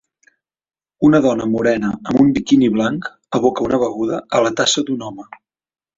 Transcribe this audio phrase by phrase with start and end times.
[1.09, 3.07] Una dona morena amb un biquini blanc
[3.41, 5.29] aboca una beguda a la tassa d'un home.